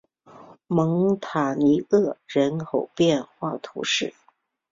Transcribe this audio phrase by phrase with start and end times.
[0.65, 4.15] 蒙塔尼厄人口变化图示